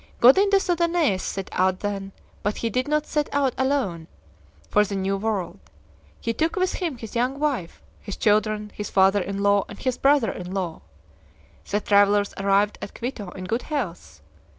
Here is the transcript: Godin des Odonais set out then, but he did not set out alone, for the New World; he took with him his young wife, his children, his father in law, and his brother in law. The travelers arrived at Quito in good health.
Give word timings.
Godin 0.19 0.49
des 0.49 0.67
Odonais 0.67 1.19
set 1.21 1.47
out 1.51 1.81
then, 1.81 2.11
but 2.41 2.57
he 2.57 2.71
did 2.71 2.87
not 2.87 3.05
set 3.05 3.29
out 3.31 3.53
alone, 3.55 4.07
for 4.67 4.83
the 4.83 4.95
New 4.95 5.15
World; 5.15 5.59
he 6.19 6.33
took 6.33 6.55
with 6.55 6.73
him 6.73 6.97
his 6.97 7.15
young 7.15 7.37
wife, 7.37 7.83
his 8.01 8.17
children, 8.17 8.71
his 8.73 8.89
father 8.89 9.21
in 9.21 9.43
law, 9.43 9.63
and 9.69 9.77
his 9.77 9.99
brother 9.99 10.31
in 10.31 10.55
law. 10.55 10.81
The 11.69 11.81
travelers 11.81 12.33
arrived 12.39 12.79
at 12.81 12.95
Quito 12.95 13.29
in 13.33 13.43
good 13.45 13.61
health. 13.61 14.23